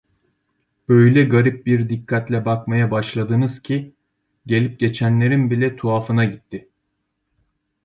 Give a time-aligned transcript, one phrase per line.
[0.87, 3.93] Öyle garip bir dikkatle bakmaya başladınız ki,
[4.45, 6.69] gelip geçenlerin bile tuhafına gitti.